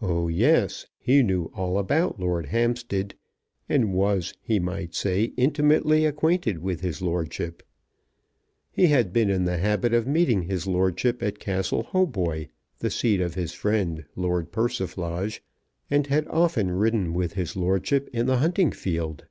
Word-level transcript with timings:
"Oh, 0.00 0.28
yes; 0.28 0.86
he 0.98 1.22
knew 1.22 1.50
all 1.54 1.78
about 1.78 2.18
Lord 2.18 2.46
Hampstead, 2.46 3.16
and 3.68 3.92
was, 3.92 4.32
he 4.40 4.58
might 4.58 4.94
say, 4.94 5.24
intimately 5.36 6.06
acquainted 6.06 6.60
with 6.60 6.80
his 6.80 7.02
lordship. 7.02 7.62
He 8.70 8.86
had 8.86 9.12
been 9.12 9.28
in 9.28 9.44
the 9.44 9.58
habit 9.58 9.92
of 9.92 10.06
meeting 10.06 10.44
his 10.44 10.66
lordship 10.66 11.22
at 11.22 11.38
Castle 11.38 11.82
Hautboy, 11.82 12.46
the 12.78 12.88
seat 12.88 13.20
of 13.20 13.34
his 13.34 13.52
friend, 13.52 14.06
Lord 14.14 14.52
Persiflage, 14.52 15.42
and 15.90 16.06
had 16.06 16.26
often 16.28 16.70
ridden 16.70 17.12
with 17.12 17.34
his 17.34 17.56
lordship 17.56 18.08
in 18.14 18.24
the 18.24 18.38
hunting 18.38 18.72
field. 18.72 19.26